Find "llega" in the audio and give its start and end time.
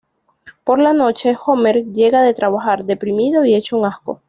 1.91-2.23